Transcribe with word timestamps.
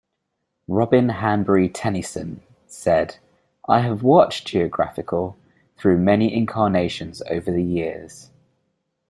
Robin 0.67 1.09
Hanbury-Tenison 1.09 2.39
said 2.65 3.17
"I 3.69 3.81
have 3.81 4.01
watched 4.01 4.47
"Geographical" 4.47 5.37
through 5.77 5.99
many 5.99 6.33
incarnations 6.35 7.21
over 7.29 7.51
the 7.51 7.63
years. 7.63 8.31